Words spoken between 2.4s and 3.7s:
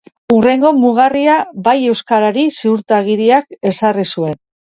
Ziurtagiriak